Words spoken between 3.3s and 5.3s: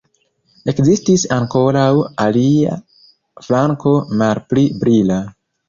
flanko, malpli brila.